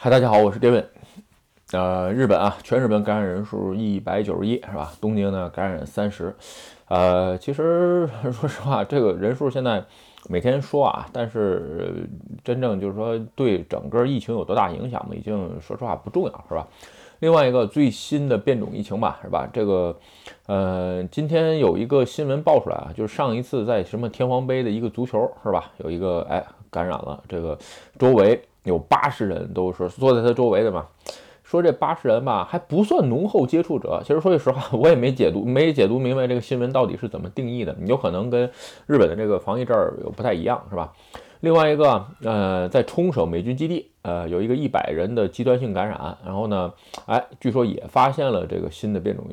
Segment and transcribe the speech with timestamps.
[0.00, 0.84] 嗨，大家好，我是 David。
[1.72, 4.92] 呃，日本啊，全日本感染人数一百九十一，是吧？
[5.00, 6.32] 东京呢，感染三十。
[6.86, 9.84] 呃，其实 说实话，这个人数现在
[10.28, 12.08] 每天说啊，但是
[12.44, 16.68] 真正就是说对整个疫情有多大影响嘛，已经说实话不重要，是吧？
[17.18, 19.50] 另外一个最新的变种疫情吧，是吧？
[19.52, 19.98] 这个，
[20.46, 25.72] 呃，今天有一个新闻爆出来啊，就是上一次在什么天皇杯的一个足球，是吧？
[25.78, 27.58] 有一个哎感染了，这个
[27.98, 28.40] 周围。
[28.68, 30.86] 有八十人都是坐在他周围的嘛，
[31.42, 34.00] 说这八十人吧还不算浓厚接触者。
[34.04, 37.74] 其实说句实话， 我也没解读，没解读明白这个新闻到底是怎么定义的。
[37.86, 38.48] 有可能跟
[38.86, 40.92] 日本的这个防疫这儿有不太一样，是吧？
[41.40, 46.72] 另外一个，呃，在冲绳美军基地，呃，有一个一百人的极端性感染，然后呢，
[47.06, 49.26] 哎，据说也发现了这个新的变种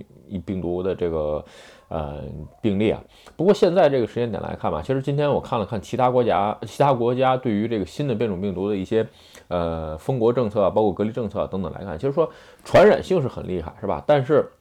[0.45, 1.43] 病毒的这个。
[1.87, 2.23] 呃，
[2.61, 2.99] 病例啊，
[3.35, 9.05] 不过现在这个时间点来看吧，其实今天我看了看其他国家，其他国家对于这个新的变种病毒的一些
[9.49, 12.27] 呃封国政策啊，包括隔离政策等等来看，其实说
[12.63, 14.03] 传染性是很厉害，是吧？
[14.07, 14.51] 但是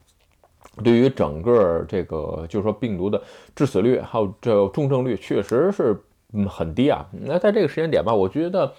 [0.83, 3.21] 对于整个这个就是说病毒的
[3.57, 5.98] 致死率还有这重症率，确实是
[6.33, 7.07] 嗯很低啊。
[7.11, 8.73] 那在这个时间点吧，我觉得。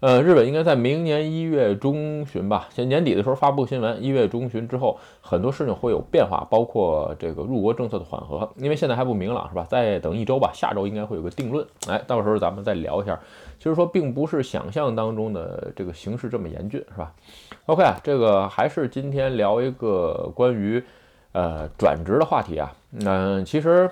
[0.00, 4.00] 呃，日本应该在明年一月中旬吧，在年底的时候发布新闻。
[4.00, 9.66] 一月中旬之后，很多事情会有变化，包括这个入国政策的缓和，因为现在还不明朗，是吧？
[9.68, 11.66] 再等一周吧，下周应该会有个定论。
[11.88, 13.18] 哎，到时候咱们再聊一下。
[13.58, 17.12] 其实说，并不是想象当中的这个形势这么严峻，是吧
[17.66, 20.80] ？OK 啊，这个还是今天聊一个关于
[21.32, 22.72] 呃转职的话题啊。
[23.04, 23.90] 嗯，其实。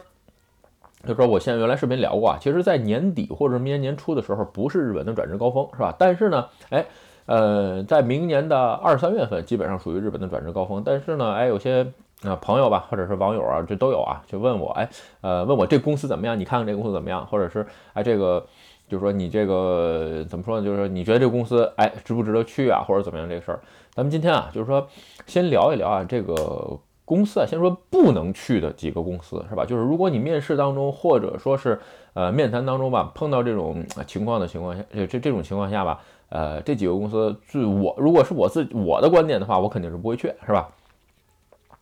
[1.07, 5.95] 就说我现在原来视频聊过啊，其实，在年底或者明年年初的时候，不是日本的转职高峰，是吧？
[5.97, 6.85] 但是呢，哎，
[7.27, 10.83] 呃，在明年的二三月份，基本上属于日本的转职高峰。
[10.85, 11.87] 但是呢，哎，有些
[12.23, 14.89] 啊朋友吧，或者是网友啊，这都有啊，就问我，哎，
[15.21, 16.39] 呃，问我这公司怎么样？
[16.39, 17.25] 你看看这公司怎么样？
[17.27, 18.45] 或者是，哎，这个，
[18.89, 20.65] 就是说你这个怎么说呢？
[20.65, 22.83] 就是说你觉得这个公司，哎，值不值得去啊？
[22.87, 23.61] 或者怎么样这个事儿？
[23.95, 24.87] 咱们今天啊，就是说
[25.27, 26.79] 先聊一聊啊，这个。
[27.07, 29.65] 公司啊，先说不能去的几个公司是吧？
[29.65, 31.81] 就是如果你面试当中，或者说是
[32.15, 36.01] 呃面谈当中吧，碰到这种情况的情况下，这这这种情况下吧，
[36.31, 40.69] 呃，这几个公司，就我如果是我自我的观点的话，我肯定是不会去，是吧？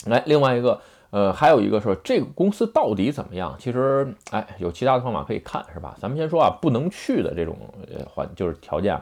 [0.04, 3.56] 来，另外一个，呃，还有一个说这个公司到底怎么样？
[3.58, 5.96] 其实，哎，有其他的方法可以看，是吧？
[5.98, 7.56] 咱们先说啊，不能去的这种
[8.06, 9.00] 环就是条件，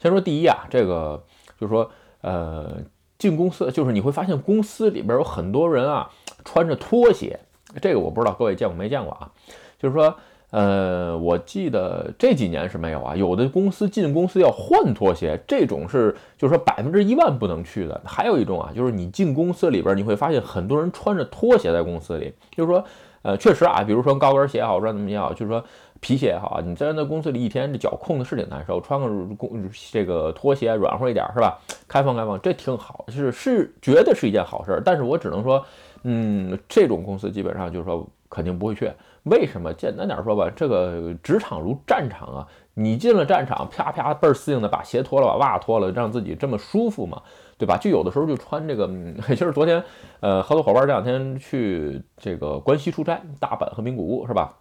[0.00, 1.20] 先说第一啊，这个
[1.58, 1.90] 就是说，
[2.20, 2.76] 呃。
[3.18, 6.10] 进公司就是你会发现公司里边有很多人啊，
[6.44, 7.38] 穿着拖鞋，
[7.80, 9.30] 这个我不知道各位见过没见过啊？
[9.78, 10.14] 就是说，
[10.50, 18.00] 呃，我记得这几年是没有啊，有的公司进公司要换拖鞋，这种是就是说百分之一万不能去的。
[18.04, 22.84] 还有一种啊，就是你进公司里边，你会发现很多人穿着拖鞋在公司里，就是说，
[23.22, 25.64] 呃，确实啊，比如说高跟鞋也好，说怎么也好，就是说。
[26.00, 31.58] 皮鞋也好啊，你在那公司里一天，这脚控的是挺难受，穿个公这个拖鞋软和一点是吧？
[31.88, 34.82] 开放开放，这挺好，是是觉得是一件好事儿。
[34.84, 35.64] 但是我只能说，
[36.02, 38.90] 嗯，这种公司基本上就是说肯定不会去。
[39.24, 39.74] 为什么？
[39.74, 47.20] 简单点说吧，这个职场如战场啊，你进了战场，啪啪倍儿适应的把鞋脱了，把袜脱了，让自己这么舒服嘛，
[47.58, 47.76] 对吧？
[47.76, 48.88] 就有的时候就穿这个，
[49.26, 49.82] 其实昨天，
[50.20, 54.54] 呃，合作伙伴这两天去这个关西出差，大阪和名古屋是吧？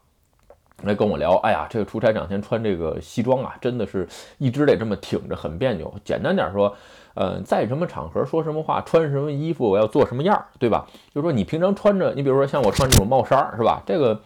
[0.84, 5.94] 来跟我聊，哎呀，这个出差两天穿这个西装啊，真的是一直得这么挺着，很别扭。
[6.03, 6.75] 简单点说，
[7.16, 10.86] 嗯，在什么场合说什么话，穿什么衣服，我要做什么样，对吧？
[11.13, 13.81] 就是说你平常穿着，你比如说像我穿这种帽衫，是吧？
[13.86, 14.19] 这个。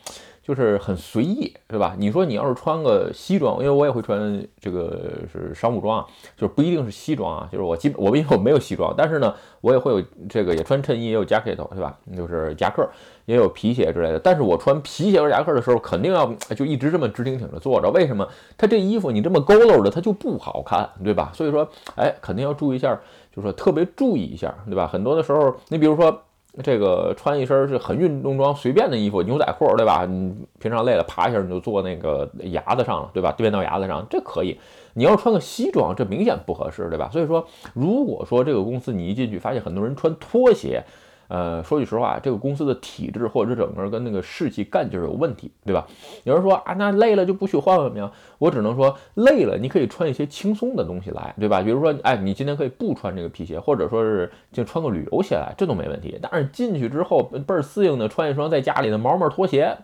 [0.50, 1.94] 就是很随意，对吧？
[1.96, 7.48] 你说你要是穿个西装，因为我也会穿这个是商务装啊，就是不一定是西装啊。
[7.52, 11.96] 就是我基本我因为我没有西装，但是呢，我也会有这个也穿衬衣，也有 jacket，对吧？
[12.18, 12.90] 就是夹克，
[13.26, 14.18] 也有皮鞋之类的。
[14.18, 17.92] 但是我穿皮鞋和夹克的时候，肯定要就一直这么直挺挺的坐着。
[17.92, 18.28] 为什么？
[18.58, 21.32] 它这衣服你这么佝偻的，它就不好看，对吧？
[21.32, 23.00] 所以说，哎，肯定要注意一下，
[23.32, 24.88] 就是说特别注意一下，对吧？
[24.88, 26.24] 很多的时候，你比如说。
[26.64, 30.06] 这个穿一身是很运动装、随便的衣服，牛仔裤，对吧？
[30.06, 33.32] 你平常累了，爬一下你就坐那个牙子上了，对吧？
[33.32, 34.60] 垫到牙子上，这可以。
[34.94, 37.08] 你要穿个西装，这明显不合适，对吧？
[37.14, 40.84] 所以说，如果说这个公司你一进去发现很多人穿拖鞋，
[41.30, 45.88] 呃，说句实话，这个公司的体制或者整个跟那个士气干劲有问题，对吧？
[46.26, 48.12] 有人说啊，那累了就不许换怎么样？
[48.40, 51.62] 我只能说，累了你可以穿一些轻松的东西来，对吧？
[51.62, 56.20] 比如说，哎，你今天可以不穿这个皮鞋，或者说是就穿个旅游鞋来，这都没问题。
[56.22, 59.78] 但是进去之后倍儿适应的穿一双在家里的毛毛拖鞋。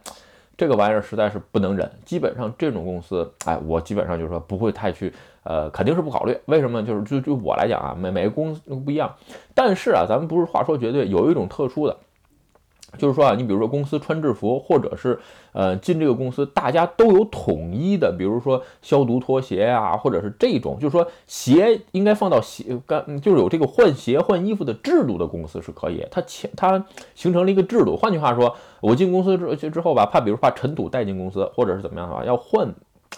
[0.58, 5.12] 这个玩意儿实在是不能忍，基本上这种公司，哎，我基本上就是说不会太去，
[5.46, 6.36] 呃，肯定是不考虑。
[6.48, 6.84] 为什么？
[6.84, 9.16] 就是就就我来讲啊，每每个公司不一样。
[9.54, 11.96] 但是啊，咱们不是话说绝对，有一种特殊的，
[12.98, 15.20] 就是说啊，你比如说公司穿制服，或者是
[15.54, 26.84] 呃进这个公司，大家都有统一的，比如说消毒拖鞋啊，或者是这种，就是说鞋应该放到鞋干，就是有这个换鞋换衣服的制度的公司是可以，它前它
[27.14, 27.96] 形成了一个制度。
[27.96, 32.74] 换句话说，我进公司之之后吧，怕比如怕尘土带进公司，或者是怎么样的话，要换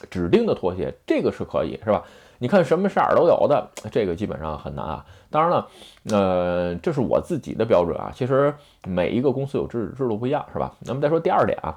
[0.09, 2.03] 指定的拖鞋，这个是可以，是吧？
[2.39, 5.05] 你看什么色儿都有的，这个基本上很难啊。
[5.31, 5.67] 当然了，
[6.11, 8.11] 呃，这是我自己的标准啊。
[8.13, 8.53] 其实
[8.85, 10.71] 每一个公司有制制度不一样，是吧？
[10.81, 11.75] 那么再说第二点啊，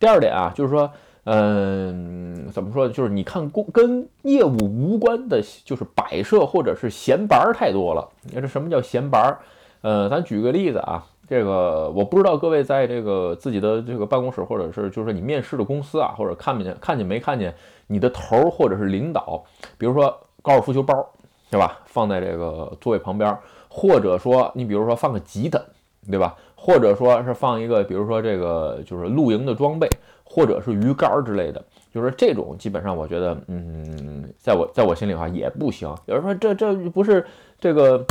[0.00, 0.90] 第二点啊，就是说，
[1.24, 2.92] 嗯，怎么说呢？
[2.92, 8.08] 就是你看公跟业务无关的，就是摆设或者是闲白儿太多了。
[8.22, 9.38] 你看这什么叫闲白儿？
[9.82, 17.54] 呃，咱举个例子啊，这个我不知道各位在这个自己的这个办公室，或者是就是你面试的公司啊，或者看没见看见没看见？
[17.86, 19.40] 你的头儿或者是领导，
[19.78, 20.12] 比如说
[20.42, 20.92] 高尔夫球包，
[21.48, 21.78] 对吧？
[21.84, 23.38] 放在这个座位旁边，
[23.68, 25.60] 或者说你比如说放个吉他，
[26.10, 26.34] 对吧？
[26.56, 29.88] 或者说是放一个，比如说这个就是露营的装备，
[30.24, 35.88] 或者是鱼竿之类的，就是这种基本上我觉得，嗯，在我在我心里话也不行。
[36.06, 37.24] 有人说这这不是
[37.60, 38.04] 这个，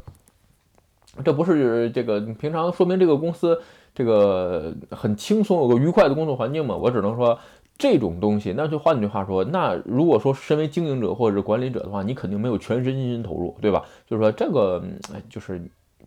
[1.23, 3.59] 这不是这个平常说明这个公司
[3.93, 6.75] 这个很轻松，有个愉快的工作环境嘛？
[6.75, 7.37] 我只能说。
[7.81, 13.85] 这种东西，那就换句话说，那如果说身为经营者或者管理者的话，你肯定没有全身心投入，对吧？
[14.05, 14.83] 就是说这个，
[15.29, 15.61] 就是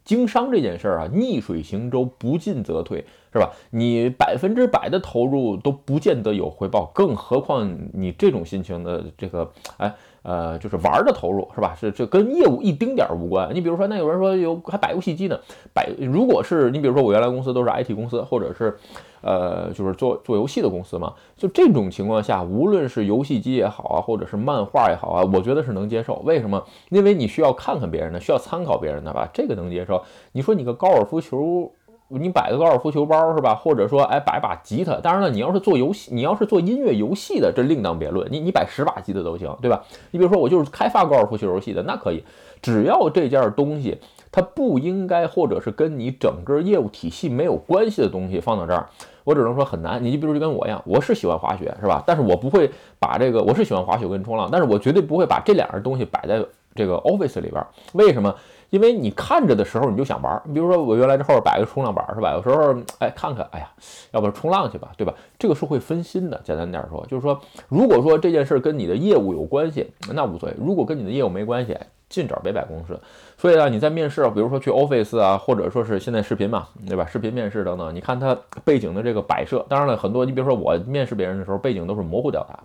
[0.05, 3.51] 经商这件事儿啊，逆水行舟，不进则退，是吧？
[3.71, 9.95] 你百分之百的投入都不见得有回报，更何况你这种心情的这个，哎。
[10.23, 11.75] 呃，就是玩的投入是吧？
[11.75, 13.53] 是这跟业务一丁点儿无关。
[13.55, 15.39] 你比如说，那有人说有还摆游戏机呢，
[15.75, 18.77] 摆如果是你比如说我原来公司都是 IT 公司，或者是
[19.21, 26.17] 呃就是做做游戏的公司嘛，就这种情况下，无论是游戏机也好啊，或者是漫画也好啊，我觉得是能接受。
[26.25, 26.63] 为什么？
[26.91, 30.03] 因为你需要看看别人的，需要参考别人的吧，这个能接受。
[30.33, 31.73] 你说你个高尔夫球。
[32.19, 33.55] 你摆个高尔夫球包是吧？
[33.55, 34.97] 或者说，哎，摆把吉他。
[34.97, 38.31] 当然了，你要是做游戏，你要是做音乐游戏的，这另当别论。
[38.31, 39.83] 你你摆十把吉他都行，对吧？
[40.11, 42.23] 你比如说，我就是开发高尔夫球游戏的，那可以。
[42.61, 43.99] 只要这件东西
[44.31, 48.89] 它不应该，或者是跟你整个业务体系没有关系的东西放到这儿，
[49.25, 50.03] 我只能说很难。
[50.05, 52.05] 你就比如就跟我一样，我是喜欢滑雪，是吧？
[52.07, 52.71] 但是我不会
[53.01, 56.45] 把这个，我是喜欢滑雪跟冲浪，但是我绝对不会把这两样东西摆在
[56.77, 57.67] 这个 office 里边。
[57.95, 58.33] 为什么？
[58.73, 62.33] 因为你看着的时候你就想玩，你比如说我原来这后边摆个冲浪板是吧？
[62.33, 63.71] 有时候哎看看，哎呀，
[64.13, 65.13] 要不冲浪去吧，对吧？
[65.39, 66.41] 这个是会分心的。
[66.43, 67.39] 简单点说，就是说，
[67.69, 71.77] 如果说这件事跟你的业务有关系，那无所谓；如果跟你的业务没关系，
[72.09, 72.99] 尽早别摆公司。
[73.37, 77.05] 所以啊，你在面试，比如说去 Office 啊，或者说是现在视频嘛，对吧？
[77.05, 78.35] 视频面试等等，你看他
[78.65, 82.59] 背景的这个摆设，当然了，很多你比如说我面试别人的时候，背景都是模糊掉的。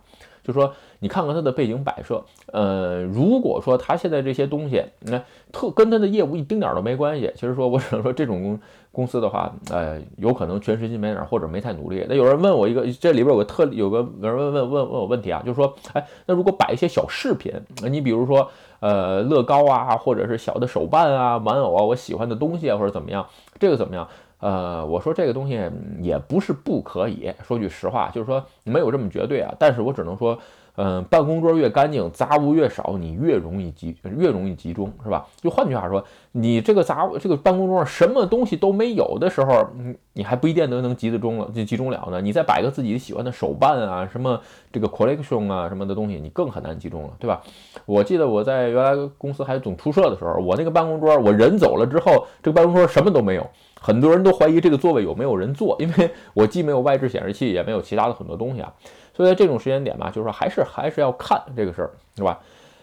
[0.47, 2.23] 就说你看看它的背景摆设，
[2.53, 5.21] 呃，如果说他现在这些东西，那
[5.51, 7.29] 特跟他的业务一丁点儿都没关系。
[7.35, 8.59] 其实说我只能说这种公
[8.94, 12.05] 公司的话，呃，有可能全身心没哪儿，或者没太努力。
[12.07, 17.53] 那有人问我一个，这里边有个特有个有人问问问问我问题啊，就是说，哎，那如果摆一些小饰品，
[17.91, 18.49] 你比如说，
[18.79, 23.27] 呃，乐高啊，或者是小的手办啊、玩偶啊，我喜欢的东西啊，或者怎么样，
[23.59, 24.07] 这个怎么样？
[24.39, 25.60] 呃，我说这个东西
[26.00, 29.54] 也不是不可以说句实话，就是说没有这么绝对啊。
[29.57, 30.38] 但是我只能说，
[30.77, 35.25] 嗯，办公桌越干净，杂物越少，你越容易集，越容易集中，是吧？
[35.41, 36.03] 就换句话说，
[36.33, 42.21] 你这个杂物，这个办公桌上什么东西都没有的时候，嗯，你还不一定能能集得中了，就集中了呢。
[42.21, 44.39] 你再摆个自己喜欢的手办啊，什么
[44.71, 47.41] 这个 collection 啊，什么的东西，你更很难集中了，对吧？
[47.88, 53.49] 我记得我在原来公司还总出社的时候，我那个办公桌，我人走了之后，这个办公桌什么都没有。
[53.80, 58.73] 很多人都怀疑这个座位有没有人坐，因为我既没有外置显示器，也没有其他的很多东西啊。
[59.18, 62.40] 所以在这种时间点吧，就是说还是还是要看这个事儿，是吧？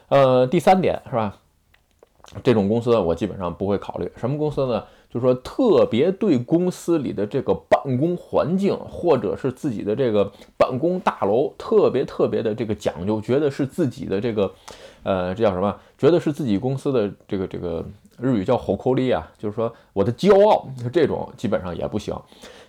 [0.09, 1.37] 呃，第三点是吧？
[2.43, 4.11] 这种公司我基本上不会考虑。
[4.17, 4.83] 什么公司呢？
[5.09, 14.53] 就是说特别对公司里的这个办公环境，或者是自己的这个办公大楼特别特别的这个讲究，觉得是自己的这个，
[15.05, 15.77] 呃，这叫什么？
[15.97, 17.85] 觉得是自己公司的这个这个。
[18.19, 22.15] 日语叫吼口里啊，就是说我的骄傲，就这种基本上也不行。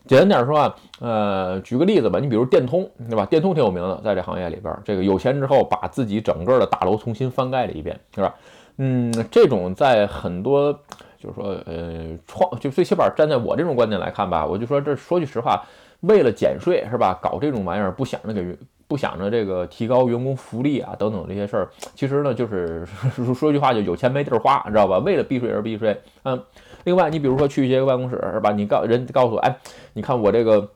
[0.07, 3.25] 简单点说啊，呃，举个例子吧，你比如电通，对吧？
[3.25, 8.35] 电通挺有名的，在这行业里边，这个有钱之后把自己整个的大楼重新翻盖了一遍，是吧？
[8.77, 10.71] 嗯，这种在很多
[11.17, 15.65] 就是说，呃，创就最起码站在我这种观点来看吧，我就说这说句实话，
[16.01, 17.17] 为了减税是吧？
[17.21, 18.55] 搞这种玩意儿不想着给。
[18.87, 24.99] 不想着这个提高员工福利啊等等这些事儿，其实呢就是说 说句话就有钱没地儿花，知道吧？
[24.99, 25.99] 为了避税而避税。
[26.23, 26.41] 嗯，
[26.83, 28.51] 另外你比如说去一些办公室是吧？
[28.51, 29.57] 你告人告诉我，哎，
[29.93, 30.69] 你看我这个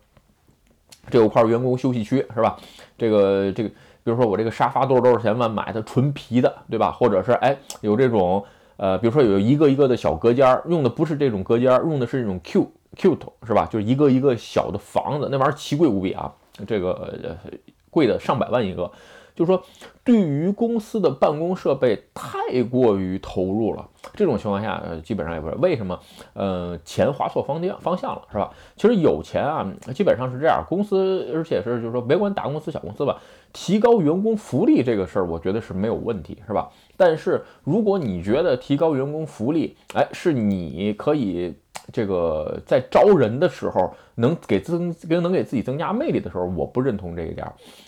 [1.09, 2.57] 这有块员工休息区是吧？
[2.97, 6.91] 这个这个，比如说我这个沙发多少多少钱吧，买的纯皮的，对吧？
[6.91, 8.43] 或者是哎有这种
[8.77, 13.67] 呃，比如说有一个一个的小隔间儿，用的不是这种隔间儿，用的是这种 Q cute 是吧？
[13.69, 16.33] 就是一个一个小的房子，那玩意儿奇贵无比啊，
[16.65, 17.41] 这个呃
[17.89, 18.91] 贵的上百万一个。
[19.35, 19.63] 就是说，
[20.03, 25.97] 对于公司的办公设备太过于投入了，这种情况下，呃，基本上也不是为什么，
[26.33, 28.51] 呃，钱花错方向方向了，是吧？
[28.75, 29.65] 其实有钱啊，
[29.95, 33.17] 基本上是这样，公司而且是就是说，别管大公司小公司吧，
[33.53, 36.69] 提高员工福利这个事儿，我觉得是没有问题，是吧？
[36.97, 41.55] 但是如果你觉得提高员工福利，哎，是你可以。
[41.91, 47.45] 这个在招人的时候能给增跟能给自己增加魅力的时候，我不认同这一点。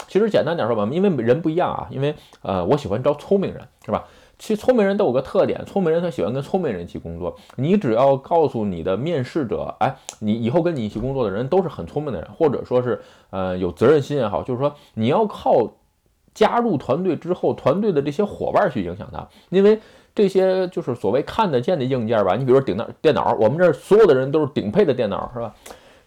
[0.07, 4.05] 其实简单点说吧，因为人不一样啊，因为呃，我喜欢招聪明人，是吧？
[4.39, 7.37] 其实聪明人都有个特点，聪明人他喜欢跟聪明人一起工作。
[7.57, 15.73] 你只要告诉你的面试者，哎，你以后跟你一起工作的人都是很聪明的人，或者说是呃有责任心也好，就是说你要靠
[16.33, 19.79] 加入团队之后，团队的这些伙伴去影响他，因为。
[20.13, 25.53] 这些就是所谓看得见的硬件吧，你比如说顶脑电脑，我们这儿所有的人都是顶配的电脑，是吧？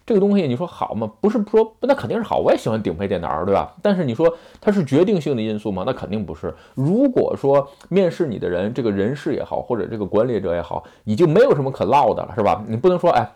[0.05, 1.11] 这个东西你说好吗？
[1.19, 3.73] 不是说那肯定是好，我也喜欢顶配电脑，对吧？
[3.81, 4.31] 但是你说
[4.61, 5.83] 它是决定性的因素吗？
[5.85, 6.53] 那肯定不是。
[6.75, 12.63] 如果说面试你的人，这个人事也好，或者这个管理者也好，已经没有什么可唠的了，是吧？
[12.67, 13.27] 你不能说哎。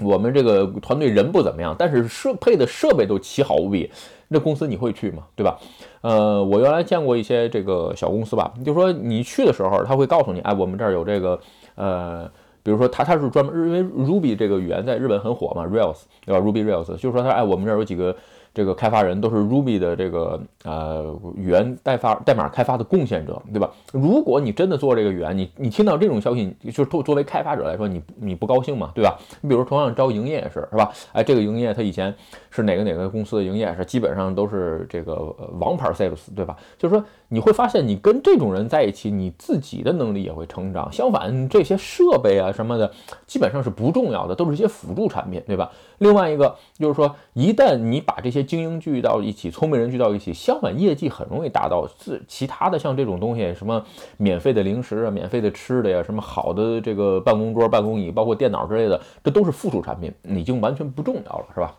[0.00, 3.90] 我们这个团队人不怎么样，但是设配的设备都奇好无比，
[4.28, 5.24] 那公司你会去吗？
[5.34, 5.58] 对吧？
[6.02, 11.40] 呃，我原来见过一些这个小公司吧，就说你去的时候，他会告诉你，哎，我们这儿有这个，
[11.76, 12.30] 呃，
[12.62, 18.14] 比如说他他是专门因为 Ruby 这个语言在日本很火嘛，Rails 对吧？Ruby Rails 就是说他哎，我们这儿有几个。
[18.56, 23.70] 这个开发人都是 Ruby 的这个呃语言代发代码开发的贡献者，对吧？
[23.92, 29.14] 如果你真的做这个语言，你你听到这种消息，就是作作为开发者来说，你你不高兴嘛，对吧？
[29.42, 30.90] 你比如同样招营业也是，是吧？
[31.12, 32.14] 哎，这个营业他以前
[32.48, 35.16] 是哪个哪个公司的营业是基本上都是这个
[35.60, 36.56] 王牌 sales，对吧？
[36.78, 40.90] 就是说你会发现，你跟这种人在一起，你自己的能力也会成长。
[40.90, 42.90] 相反，这些设备啊什么的，
[43.26, 45.70] 基本上是不重要的，都是一些辅助产品，对吧？
[45.98, 51.86] 另外一个就是说，一旦你把这些精英聚到一起，聪明人聚到一起，相反业绩很容易达到。
[51.98, 53.84] 是其他的像这种东西，什么
[54.16, 61.74] 免费的零食啊、免费的吃的呀，什么好的这个办公桌、办公椅，包括电脑之类的，这都是附属产品，已经完全不重要了，是吧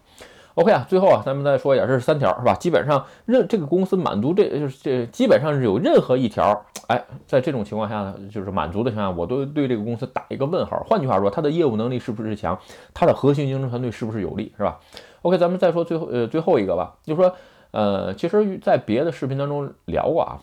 [0.58, 2.56] ？OK 啊，最后啊，咱们再说一点，这是三条，是吧？
[2.56, 10.84] 基本上任这个公司满足这就是这基本上是有任何一条，哎，在这种情况下呢，就是满足的情况下，我都对这个公司打一个问号。
[10.90, 12.58] 换句话说，它的业务能力是不是强？
[12.94, 14.80] 它的核心竞争团队是不是有力，是吧
[15.22, 17.32] ？OK，咱们再说最后呃最后一个吧，就是说
[17.72, 20.40] 呃，其实，在别的视频当中聊过啊，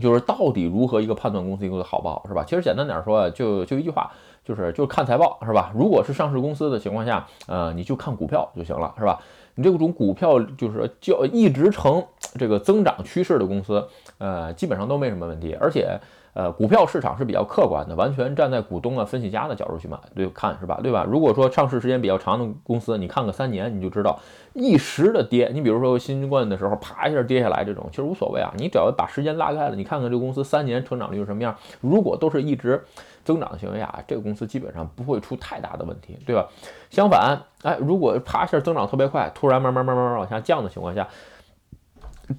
[0.00, 2.44] 就是到底如何一个判断公司一个好不好，是吧？
[2.44, 4.10] 其实简单点说，就就一句话。
[4.44, 5.72] 就是就看财报是吧？
[5.74, 9.18] 如果是上市公司的情况下，呃，你就看股票就行了，是吧？
[9.54, 12.04] 你这种股票就是叫一直呈
[12.38, 15.98] 这个增长趋势的公司，呃，基本上都没什么问题，而且。
[16.34, 20.80] 呃，股票市场是比较客观的，完全站在股东啊、分析家的角度去买，对看是吧？
[20.82, 21.06] 对吧？
[21.08, 24.18] 如果说上市时间比较长的公司，你看个三年，你就知道
[24.52, 25.48] 一时的跌。
[25.54, 28.52] 你比如说新冠的时候，啪一下跌下来，这种其实无所谓啊。
[28.56, 31.54] 你只要把时间拉开了，你看看这个公司三年成长率是什么样。
[31.80, 32.82] 如果都是一直
[33.24, 36.48] 增长的情况下，这个公司基本上不会出太大的问题，对吧？
[36.90, 41.06] 相反，哎，如果啪一下增长特别快，突然慢慢慢慢往下降的情况下。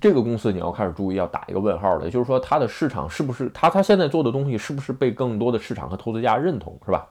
[0.02, 7.08] 这个公司你要开始注意，要打一个问号的，就是说它的市场是不是它它现在做的东西是不是被更多的市场和投资家认同，是吧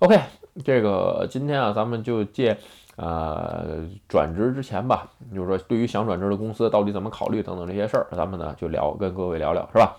[0.00, 0.20] ？OK，
[0.64, 2.58] 这个今天啊，咱们就借
[2.96, 9.96] 呃转职之前吧，就是说对于想转职的公司到底怎么考虑等等这些事儿，咱们呢就聊跟各位聊聊，是吧？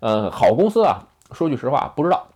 [0.00, 1.02] 呃，好公司啊，
[1.32, 2.26] 说句实话不知道，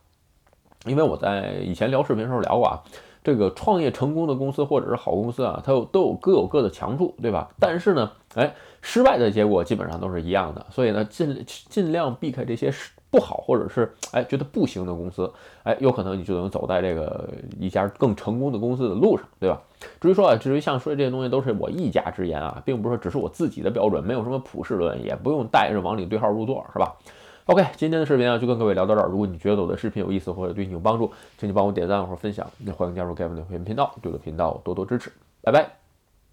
[0.87, 2.83] 因为我在以前聊视频的时候聊过啊。
[3.25, 7.51] 这个创业成功的公司或者是好公司啊，它有都有各有各的强处，对吧？
[7.59, 12.71] 但是呢，哎，失败的结果基本上都是一样的，所以呢，尽尽量避开这些
[13.11, 17.27] 不好或者是哎觉得不行的公司，哎，有可能你就能走在这个
[17.59, 19.59] 一家更成功的公司的路上，对吧？
[20.03, 26.95] 至于说啊，至于像说这些东西都是我一家之言啊，并不是说只是我自己的标准，没有什么普世论，也不用带着往里对号入座，是吧
[27.47, 29.09] ？OK，今天的视频啊，就跟各位聊到这儿。
[29.09, 32.49] 如果你觉得我的视频有意思或者对你有帮助，请你帮我点赞或者分享。
[32.59, 35.13] 也欢迎加入 Kevin 的会员频道，对我的频道多多支持。
[35.43, 35.84] 拜拜。